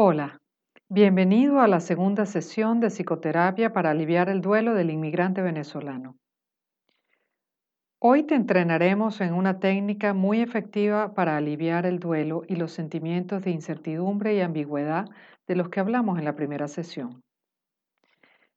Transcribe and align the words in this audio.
Hola, 0.00 0.40
bienvenido 0.88 1.60
a 1.60 1.66
la 1.66 1.80
segunda 1.80 2.24
sesión 2.24 2.78
de 2.78 2.86
psicoterapia 2.86 3.72
para 3.72 3.90
aliviar 3.90 4.28
el 4.28 4.40
duelo 4.40 4.74
del 4.74 4.90
inmigrante 4.90 5.42
venezolano. 5.42 6.14
Hoy 7.98 8.22
te 8.22 8.36
entrenaremos 8.36 9.20
en 9.20 9.34
una 9.34 9.58
técnica 9.58 10.14
muy 10.14 10.40
efectiva 10.40 11.14
para 11.14 11.36
aliviar 11.36 11.84
el 11.84 11.98
duelo 11.98 12.42
y 12.46 12.54
los 12.54 12.70
sentimientos 12.70 13.42
de 13.42 13.50
incertidumbre 13.50 14.36
y 14.36 14.40
ambigüedad 14.40 15.06
de 15.48 15.56
los 15.56 15.68
que 15.68 15.80
hablamos 15.80 16.16
en 16.16 16.26
la 16.26 16.36
primera 16.36 16.68
sesión. 16.68 17.24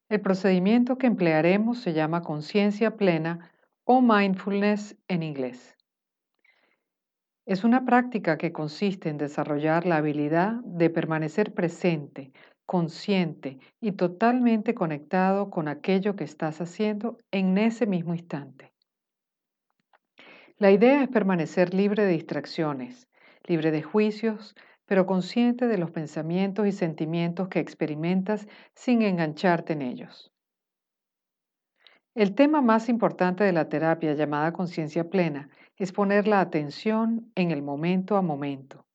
El 0.09 0.21
procedimiento 0.21 0.99
que 0.99 1.07
emplearemos 1.07 1.79
se 1.79 1.93
llama 1.93 2.21
conciencia 2.21 2.97
plena 2.97 3.49
o 3.83 3.99
mindfulness 3.99 4.95
en 5.07 5.23
inglés. 5.23 5.75
Es 7.51 7.65
una 7.65 7.83
práctica 7.83 8.37
que 8.37 8.53
consiste 8.53 9.09
en 9.09 9.17
desarrollar 9.17 9.85
la 9.85 9.97
habilidad 9.97 10.61
de 10.63 10.89
permanecer 10.89 11.53
presente, 11.53 12.31
consciente 12.65 13.59
y 13.81 13.91
totalmente 13.91 14.73
conectado 14.73 15.49
con 15.49 15.67
aquello 15.67 16.15
que 16.15 16.23
estás 16.23 16.61
haciendo 16.61 17.17
en 17.29 17.57
ese 17.57 17.87
mismo 17.87 18.13
instante. 18.13 18.71
La 20.59 20.71
idea 20.71 21.03
es 21.03 21.09
permanecer 21.09 21.73
libre 21.73 22.05
de 22.05 22.13
distracciones, 22.13 23.09
libre 23.43 23.71
de 23.71 23.81
juicios, 23.81 24.55
pero 24.85 25.05
consciente 25.05 25.67
de 25.67 25.77
los 25.77 25.91
pensamientos 25.91 26.65
y 26.67 26.71
sentimientos 26.71 27.49
que 27.49 27.59
experimentas 27.59 28.47
sin 28.75 29.01
engancharte 29.01 29.73
en 29.73 29.81
ellos. 29.81 30.30
El 32.13 32.35
tema 32.35 32.61
más 32.61 32.89
importante 32.89 33.45
de 33.45 33.53
la 33.53 33.69
terapia 33.69 34.13
llamada 34.13 34.51
conciencia 34.51 35.09
plena 35.09 35.49
es 35.77 35.93
poner 35.93 36.27
la 36.27 36.41
atención 36.41 37.31
en 37.35 37.51
el 37.51 37.61
momento 37.61 38.17
a 38.17 38.21
momento, 38.21 38.85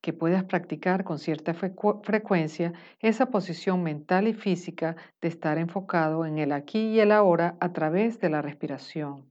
que 0.00 0.12
puedas 0.12 0.44
practicar 0.44 1.02
con 1.02 1.18
cierta 1.18 1.54
frecuencia 1.54 2.72
esa 3.00 3.26
posición 3.26 3.82
mental 3.82 4.28
y 4.28 4.32
física 4.32 4.94
de 5.20 5.26
estar 5.26 5.58
enfocado 5.58 6.24
en 6.24 6.38
el 6.38 6.52
aquí 6.52 6.90
y 6.90 7.00
el 7.00 7.10
ahora 7.10 7.56
a 7.58 7.72
través 7.72 8.20
de 8.20 8.30
la 8.30 8.42
respiración, 8.42 9.28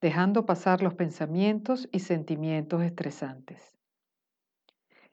dejando 0.00 0.44
pasar 0.44 0.82
los 0.82 0.94
pensamientos 0.94 1.88
y 1.92 2.00
sentimientos 2.00 2.82
estresantes. 2.82 3.75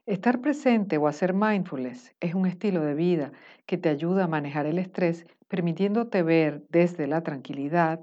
Estar 0.05 0.41
presente 0.41 0.97
o 0.97 1.07
hacer 1.07 1.33
mindfulness 1.33 2.13
es 2.19 2.35
un 2.35 2.45
estilo 2.45 2.81
de 2.81 2.93
vida 2.93 3.31
que 3.65 3.77
te 3.77 3.87
ayuda 3.87 4.25
a 4.25 4.27
manejar 4.27 4.65
el 4.65 4.77
estrés, 4.77 5.25
permitiéndote 5.47 6.23
ver 6.23 6.65
desde 6.67 7.07
la 7.07 7.23
tranquilidad, 7.23 8.01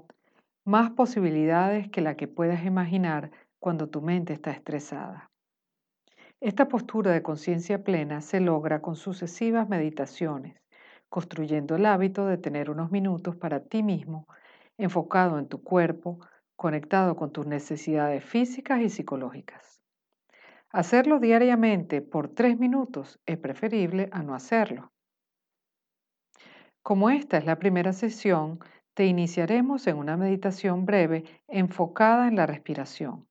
más 0.65 0.89
posibilidades 0.89 1.89
que 1.89 2.01
la 2.01 2.17
que 2.17 2.27
puedas 2.27 2.65
imaginar 2.65 3.29
cuando 3.59 3.87
tu 3.87 4.01
mente 4.01 4.33
está 4.33 4.49
estresada. 4.49 5.29
Esta 6.39 6.67
postura 6.67 7.11
de 7.11 7.21
conciencia 7.21 7.83
plena 7.83 8.21
se 8.21 8.39
logra 8.39 8.81
con 8.81 8.95
sucesivas 8.95 9.69
meditaciones, 9.69 10.59
construyendo 11.07 11.75
el 11.75 11.85
hábito 11.85 12.25
de 12.25 12.39
tener 12.39 12.71
unos 12.71 12.89
minutos 12.89 13.35
para 13.35 13.59
ti 13.59 13.83
mismo, 13.83 14.25
enfocado 14.79 15.37
en 15.37 15.47
tu 15.47 15.61
cuerpo, 15.61 16.17
conectado 16.55 17.15
con 17.15 17.31
tus 17.31 17.45
necesidades 17.45 18.25
físicas 18.25 18.81
y 18.81 18.89
psicológicas. 18.89 19.80
Hacerlo 20.73 21.19
diariamente 21.19 22.01
por 22.01 22.29
tres 22.29 22.57
minutos 22.57 23.19
es 23.25 23.37
preferible 23.37 24.07
a 24.11 24.23
no 24.23 24.35
hacerlo. 24.35 24.91
Como 26.81 27.09
esta 27.09 27.37
es 27.37 27.45
la 27.45 27.59
primera 27.59 27.91
sesión, 27.91 28.59
te 28.93 29.05
iniciaremos 29.05 29.85
en 29.87 29.97
una 29.97 30.17
meditación 30.17 30.85
breve 30.85 31.25
enfocada 31.47 32.27
en 32.27 32.35
la 32.35 32.45
respiración. 32.45 33.27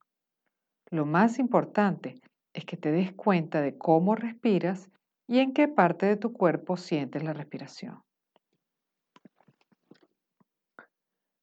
Lo 0.90 1.06
más 1.06 1.38
importante 1.38 2.20
es 2.52 2.64
que 2.64 2.76
te 2.76 2.90
des 2.90 3.12
cuenta 3.12 3.60
de 3.60 3.76
cómo 3.76 4.14
respiras 4.14 4.90
y 5.26 5.38
en 5.38 5.52
qué 5.52 5.68
parte 5.68 6.06
de 6.06 6.16
tu 6.16 6.32
cuerpo 6.32 6.76
sientes 6.76 7.22
la 7.22 7.32
respiración. 7.32 8.02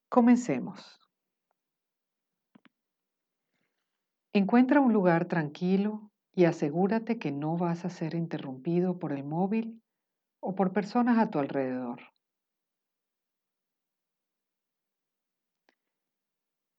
Comencemos. 0.09 1.06
Encuentra 4.37 4.81
un 4.81 4.93
lugar 4.93 5.25
tranquilo 5.25 6.11
y 6.35 6.45
asegúrate 6.45 7.17
que 7.17 7.31
no 7.31 7.57
vas 7.57 7.85
a 7.85 7.89
ser 7.89 8.13
interrumpido 8.13 8.99
por 8.99 9.11
el 9.11 9.23
móvil 9.23 9.81
o 10.39 10.53
por 10.53 10.73
personas 10.73 11.17
a 11.17 11.31
tu 11.31 11.39
alrededor. 11.39 12.01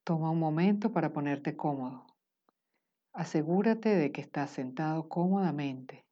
Toma 0.05 0.31
un 0.31 0.39
momento 0.39 0.93
para 0.93 1.13
ponerte 1.13 1.57
cómodo. 1.57 2.07
Asegúrate 3.13 3.89
de 3.89 4.13
que 4.13 4.21
estás 4.21 4.51
sentado 4.51 5.09
cómodamente, 5.09 6.07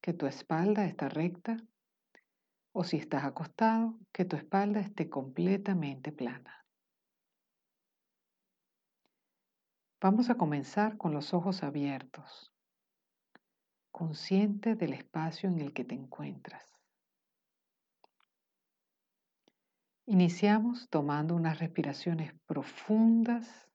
que 0.00 0.14
tu 0.14 0.24
espalda 0.24 0.86
está 0.86 1.10
recta 1.10 1.58
o 2.72 2.82
si 2.82 2.96
estás 2.96 3.24
acostado, 3.24 3.98
que 4.10 4.24
tu 4.24 4.36
espalda 4.36 4.80
esté 4.80 5.10
completamente 5.10 6.12
plana. 6.12 6.57
Vamos 10.00 10.30
a 10.30 10.36
comenzar 10.36 10.96
con 10.96 11.12
los 11.12 11.34
ojos 11.34 11.64
abiertos, 11.64 12.52
consciente 13.90 14.76
del 14.76 14.92
espacio 14.92 15.48
en 15.48 15.58
el 15.58 15.72
que 15.72 15.84
te 15.84 15.96
encuentras. 15.96 16.78
Iniciamos 20.06 20.88
tomando 20.88 21.34
unas 21.34 21.58
respiraciones 21.58 22.32
profundas, 22.46 23.68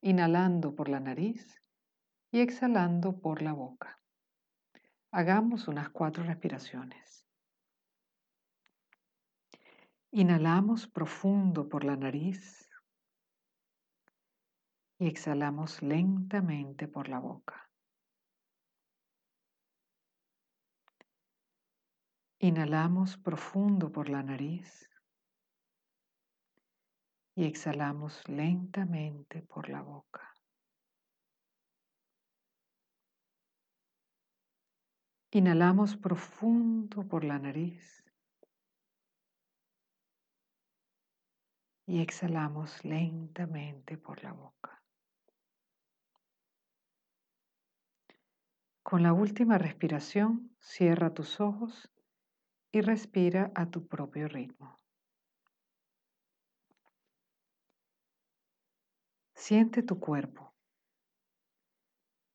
inhalando 0.00 0.74
por 0.74 0.88
la 0.88 1.00
nariz 1.00 1.62
y 2.30 2.40
exhalando 2.40 3.20
por 3.20 3.42
la 3.42 3.52
boca. 3.52 4.00
Hagamos 5.10 5.68
unas 5.68 5.90
cuatro 5.90 6.24
respiraciones. 6.24 7.26
Inhalamos 10.12 10.88
profundo 10.88 11.68
por 11.68 11.84
la 11.84 11.96
nariz 11.96 12.67
y 14.98 15.06
exhalamos 15.06 15.80
lentamente 15.82 16.88
por 16.88 17.08
la 17.08 17.20
boca. 17.20 17.70
Inhalamos 22.40 23.16
profundo 23.16 23.90
por 23.90 24.08
la 24.08 24.22
nariz 24.22 24.88
y 27.34 27.44
exhalamos 27.46 28.28
lentamente 28.28 29.42
por 29.42 29.68
la 29.68 29.82
boca. 29.82 30.34
Inhalamos 35.30 35.96
profundo 35.96 37.06
por 37.06 37.22
la 37.22 37.38
nariz 37.38 38.04
y 41.86 42.00
exhalamos 42.00 42.84
lentamente 42.84 43.98
por 43.98 44.22
la 44.22 44.32
boca. 44.32 44.77
Con 48.88 49.02
la 49.02 49.12
última 49.12 49.58
respiración, 49.58 50.50
cierra 50.60 51.12
tus 51.12 51.42
ojos 51.42 51.92
y 52.72 52.80
respira 52.80 53.52
a 53.54 53.66
tu 53.70 53.86
propio 53.86 54.28
ritmo. 54.28 54.78
Siente 59.34 59.82
tu 59.82 60.00
cuerpo. 60.00 60.54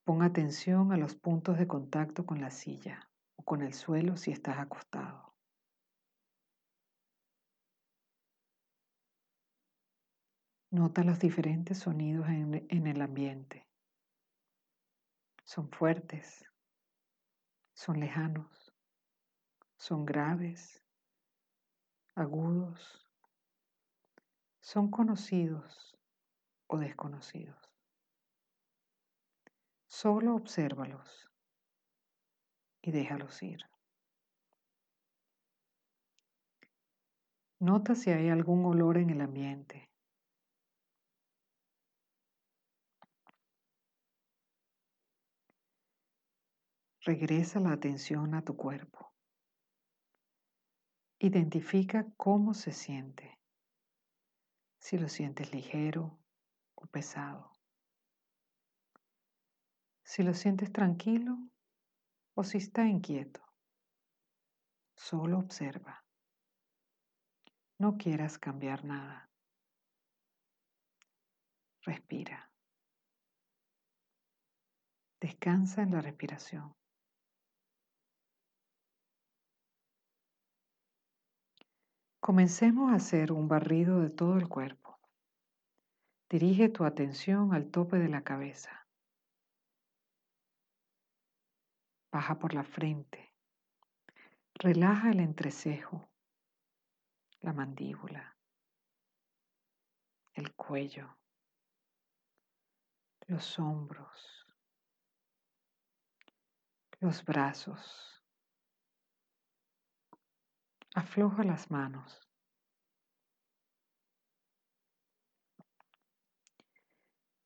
Pon 0.04 0.22
atención 0.22 0.92
a 0.92 0.98
los 0.98 1.16
puntos 1.16 1.58
de 1.58 1.66
contacto 1.66 2.24
con 2.28 2.40
la 2.40 2.52
silla 2.52 3.10
o 3.36 3.42
con 3.42 3.64
el 3.64 3.74
suelo 3.74 4.16
si 4.16 4.30
estás 4.30 4.60
acostado. 4.60 5.34
Nota 10.70 11.04
los 11.04 11.18
diferentes 11.18 11.80
sonidos 11.80 12.30
en, 12.30 12.68
en, 12.70 12.86
el 12.86 13.02
ambiente. 13.02 13.73
Son 15.44 15.70
fuertes, 15.70 16.46
son 17.74 18.00
lejanos, 18.00 18.74
son 19.78 20.06
graves, 20.06 20.82
agudos, 22.16 23.08
son 24.62 24.90
conocidos 24.90 25.98
o 26.68 26.78
desconocidos. 26.78 27.60
Solo 29.88 30.36
obsérvalos 30.36 31.30
y 32.82 32.92
déjalos 32.92 33.44
ir. 33.44 33.62
Nota 37.60 37.96
si 37.96 38.10
hay 38.10 38.30
algún 38.30 38.66
olor 38.66 38.98
en 38.98 39.10
el 39.10 39.22
ambiente. 39.22 39.93
Regresa 47.06 47.60
la 47.60 47.72
atención 47.72 48.34
a 48.34 48.44
tu 48.44 48.56
cuerpo. 48.56 49.14
Identifica 51.20 52.08
cómo 52.18 52.54
se 52.54 52.72
siente. 52.72 53.40
Si 54.80 54.98
lo 54.98 55.08
sientes 55.08 55.54
ligero, 55.54 56.20
pesado. 56.88 57.52
Si 60.04 60.24
lo 60.24 60.34
sientes 60.34 60.72
tranquilo 60.72 61.38
o 62.36 62.44
si 62.44 62.58
está 62.58 62.86
inquieto. 62.86 63.42
Solo 64.96 65.40
observa. 65.40 66.06
No 67.80 67.98
quieras 67.98 68.38
cambiar 68.38 68.86
nada. 68.86 69.30
Respira. 71.82 72.52
Descansa 75.20 75.82
en 75.82 75.92
la 75.92 76.02
respiración. 76.02 76.76
Comencemos 82.24 82.90
a 82.90 82.96
hacer 82.96 83.34
un 83.34 83.50
barrido 83.50 84.00
de 84.00 84.10
todo 84.10 84.38
el 84.38 84.48
cuerpo. 84.48 84.98
Dirige 86.30 86.70
tu 86.70 86.86
atención 86.86 87.54
al 87.54 87.70
tope 87.70 87.98
de 87.98 88.08
la 88.08 88.24
cabeza. 88.24 88.88
Baja 92.14 92.40
por 92.40 92.54
la 92.54 92.64
frente. 92.64 93.36
Relaja 94.54 95.12
el 95.12 95.20
entrecejo, 95.20 96.10
la 97.42 97.52
mandíbula, 97.52 98.38
el 100.34 100.56
cuello, 100.56 101.18
los 103.28 103.60
hombros, 103.60 104.48
los 107.02 107.26
brazos. 107.26 108.23
Afloja 110.96 111.44
las 111.44 111.72
manos. 111.72 112.22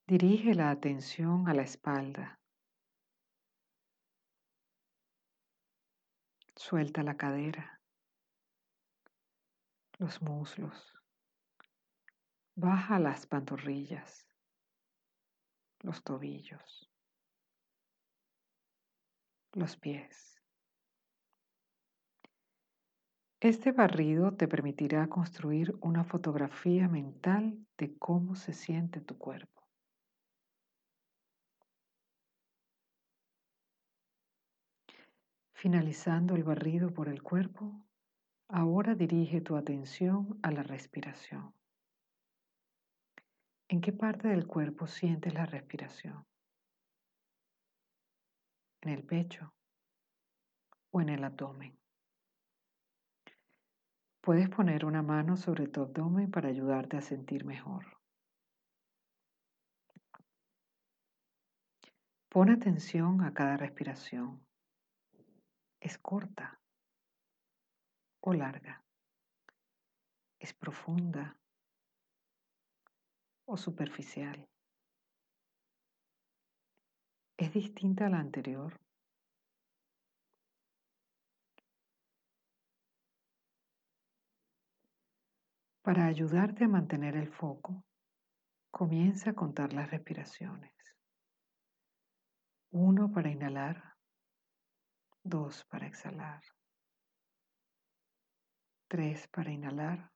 Dirige 0.05 0.53
la 0.53 0.69
atención 0.69 1.47
a 1.47 1.53
la 1.53 1.61
espalda. 1.61 2.41
Suelta 6.57 7.03
la 7.03 7.15
cadera, 7.15 7.81
los 9.97 10.21
muslos. 10.21 10.93
Baja 12.55 12.99
las 12.99 13.27
pantorrillas, 13.27 14.27
los 15.79 16.03
tobillos, 16.03 16.91
los 19.53 19.77
pies. 19.77 20.36
Este 23.39 23.71
barrido 23.71 24.33
te 24.33 24.47
permitirá 24.47 25.07
construir 25.09 25.77
una 25.81 26.03
fotografía 26.03 26.87
mental 26.87 27.63
de 27.77 27.95
cómo 27.99 28.33
se 28.33 28.51
siente 28.51 28.99
tu 28.99 29.15
cuerpo. 29.19 29.61
Finalizando 35.53 36.35
el 36.35 36.43
barrido 36.43 36.91
por 36.91 37.09
el 37.09 37.21
cuerpo, 37.21 37.79
ahora 38.47 38.95
dirige 38.95 39.39
tu 39.41 39.55
atención 39.55 40.39
a 40.41 40.49
la 40.49 40.63
respiración. 40.63 41.53
¿En 43.67 43.81
qué 43.81 43.91
parte 43.91 44.29
del 44.29 44.47
cuerpo 44.47 44.87
sientes 44.87 45.35
la 45.35 45.45
respiración? 45.45 46.25
¿En 48.81 48.89
el 48.89 49.03
pecho 49.03 49.53
o 50.89 51.01
en 51.01 51.09
el 51.09 51.23
abdomen? 51.23 51.77
Puedes 54.27 54.49
poner 54.49 54.83
una 54.83 55.01
mano 55.01 55.37
sobre 55.37 55.69
tu 55.69 55.79
abdomen 55.79 56.29
para 56.29 56.49
ayudarte 56.49 56.97
a 56.97 57.01
sentir 57.01 57.45
mejor. 57.45 57.85
Pon 62.27 62.49
atención 62.49 63.23
a 63.23 63.33
cada 63.33 63.55
respiración. 63.55 64.45
Es 65.79 65.97
corta 65.97 66.59
o 68.19 68.33
larga. 68.33 68.83
Es 70.39 70.53
profunda 70.53 71.39
o 73.45 73.55
superficial. 73.55 74.45
Es 77.37 77.53
distinta 77.53 78.07
a 78.07 78.09
la 78.09 78.19
anterior. 78.19 78.77
Para 85.87 86.05
ayudarte 86.05 86.65
a 86.65 86.67
mantener 86.67 87.15
el 87.15 87.29
foco, 87.29 87.85
comienza 88.69 89.29
a 89.29 89.33
contar 89.33 89.71
las 89.71 89.89
respiraciones. 89.89 90.75
Uno 92.71 93.09
para 93.09 93.29
inhalar, 93.29 93.95
dos 95.23 95.63
para 95.63 95.87
exhalar, 95.87 96.43
tres 98.89 99.29
para 99.29 99.49
inhalar, 99.49 100.11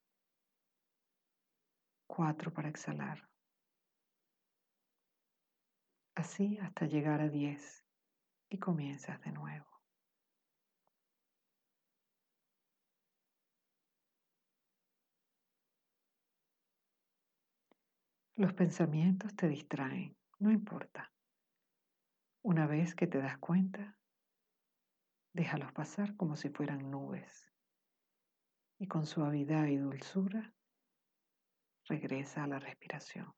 cuatro 2.06 2.52
para 2.52 2.68
exhalar. 2.68 3.30
Así 6.16 6.58
hasta 6.58 6.86
llegar 6.86 7.22
a 7.22 7.30
diez 7.30 7.86
y 8.50 8.60
comienzas 8.60 9.22
de 9.22 9.32
nuevo. 9.32 9.71
Los 18.42 18.54
pensamientos 18.54 19.36
te 19.36 19.48
distraen, 19.48 20.18
no 20.40 20.50
importa. 20.50 21.14
Una 22.42 22.66
vez 22.66 22.96
que 22.96 23.06
te 23.06 23.20
das 23.20 23.38
cuenta, 23.38 24.00
déjalos 25.32 25.72
pasar 25.74 26.16
como 26.16 26.36
si 26.36 26.50
fueran 26.50 26.90
nubes 26.90 27.54
y 28.80 28.88
con 28.88 29.06
suavidad 29.06 29.68
y 29.68 29.78
dulzura 29.78 30.56
regresa 31.86 32.44
a 32.44 32.48
la 32.48 32.58
respiración. 32.58 33.32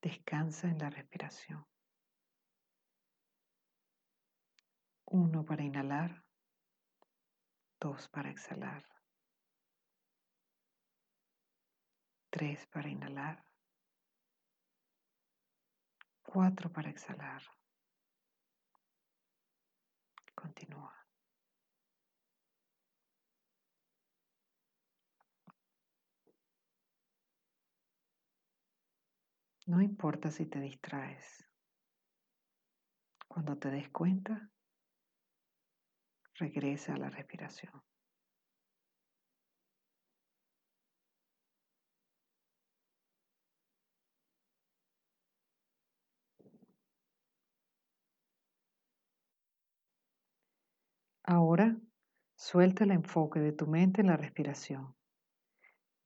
Descansa 0.00 0.68
en 0.68 0.78
la 0.78 0.90
respiración. 0.90 1.66
Uno 5.06 5.44
para 5.44 5.64
inhalar, 5.64 6.24
dos 7.80 8.08
para 8.08 8.30
exhalar. 8.30 8.97
Tres 12.38 12.68
para 12.68 12.88
inhalar. 12.88 13.44
Cuatro 16.22 16.70
para 16.70 16.88
exhalar. 16.88 17.42
Continúa. 20.36 20.94
No 29.66 29.82
importa 29.82 30.30
si 30.30 30.46
te 30.46 30.60
distraes. 30.60 31.44
Cuando 33.26 33.58
te 33.58 33.68
des 33.68 33.88
cuenta, 33.90 34.48
regresa 36.34 36.94
a 36.94 36.98
la 36.98 37.10
respiración. 37.10 37.82
Ahora 51.30 51.76
suelta 52.36 52.84
el 52.84 52.90
enfoque 52.90 53.38
de 53.38 53.52
tu 53.52 53.66
mente 53.66 54.00
en 54.00 54.06
la 54.06 54.16
respiración. 54.16 54.96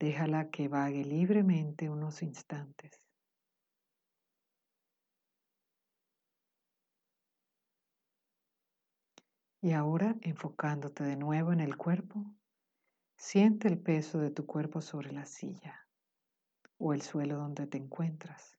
Déjala 0.00 0.50
que 0.50 0.66
vague 0.66 1.04
libremente 1.04 1.88
unos 1.88 2.24
instantes. 2.24 3.00
Y 9.60 9.70
ahora, 9.70 10.16
enfocándote 10.22 11.04
de 11.04 11.14
nuevo 11.14 11.52
en 11.52 11.60
el 11.60 11.76
cuerpo, 11.76 12.26
siente 13.16 13.68
el 13.68 13.80
peso 13.80 14.18
de 14.18 14.32
tu 14.32 14.44
cuerpo 14.44 14.80
sobre 14.80 15.12
la 15.12 15.24
silla 15.24 15.86
o 16.78 16.94
el 16.94 17.02
suelo 17.02 17.36
donde 17.36 17.68
te 17.68 17.78
encuentras. 17.78 18.58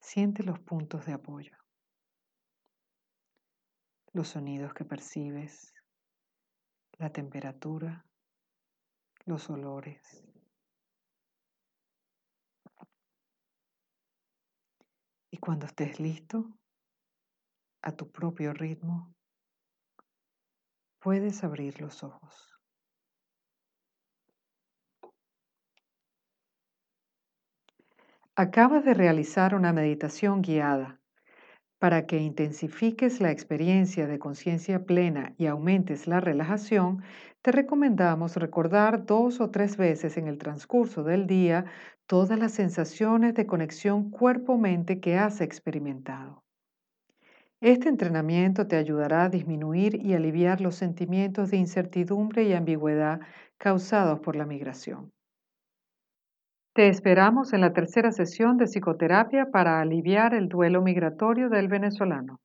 Siente 0.00 0.42
los 0.42 0.58
puntos 0.58 1.06
de 1.06 1.12
apoyo 1.12 1.59
los 4.12 4.28
sonidos 4.28 4.74
que 4.74 4.84
percibes, 4.84 5.72
la 6.98 7.10
temperatura, 7.10 8.04
los 9.24 9.48
olores. 9.50 10.24
Y 15.30 15.38
cuando 15.38 15.66
estés 15.66 16.00
listo, 16.00 16.58
a 17.82 17.92
tu 17.92 18.10
propio 18.10 18.52
ritmo, 18.52 19.14
puedes 20.98 21.44
abrir 21.44 21.80
los 21.80 22.02
ojos. 22.02 22.58
Acabas 28.34 28.84
de 28.84 28.94
realizar 28.94 29.54
una 29.54 29.72
meditación 29.72 30.42
guiada 30.42 30.99
Para 31.80 32.06
que 32.06 32.18
intensifiques 32.18 33.20
la 33.20 33.32
experiencia 33.32 34.06
de 34.06 34.20
conciencia 34.20 34.84
plena 34.86 35.34
y 35.36 35.46
aumentes 35.46 36.06
la 36.06 36.20
relajación, 36.20 37.02
te 37.42 37.50
recomendamos 37.50 38.36
recordar 38.36 39.04
dos 39.04 39.40
o 39.40 39.50
tres 39.50 39.76
veces 39.76 40.16
en 40.16 40.28
el 40.28 40.38
transcurso 40.38 41.02
del 41.02 41.26
día 41.26 41.64
todas 42.06 42.38
las 42.38 42.52
sensaciones 42.52 43.34
de 43.34 43.46
conexión 43.46 44.10
cuerpo-mente 44.12 45.00
que 45.00 45.18
has 45.18 45.40
experimentado. 45.40 46.44
Este 47.62 47.88
entrenamiento 47.88 48.66
te 48.66 48.76
ayudará 48.76 49.24
a 49.24 49.28
disminuir 49.30 49.96
y 50.04 50.12
aliviar 50.12 50.60
los 50.60 50.74
sentimientos 50.74 51.50
de 51.50 51.56
incertidumbre 51.56 52.44
y 52.44 52.52
ambigüedad 52.52 53.20
causados 53.56 54.20
por 54.20 54.36
la 54.36 54.44
migración. 54.44 55.10
Te 56.72 56.88
esperamos 56.88 57.52
en 57.52 57.62
la 57.62 57.72
tercera 57.72 58.12
sesión 58.12 58.56
de 58.56 58.66
psicoterapia 58.66 59.50
para 59.50 59.80
aliviar 59.80 60.34
el 60.34 60.48
duelo 60.48 60.82
migratorio 60.82 61.48
del 61.48 61.66
venezolano. 61.66 62.38